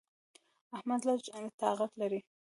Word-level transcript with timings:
احمد 0.75 1.01
لږ 1.07 1.21
طاقت 1.61 1.91
لري. 2.01 2.19